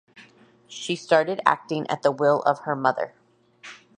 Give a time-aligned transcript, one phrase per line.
[0.67, 3.13] She started acting at the will of her mother.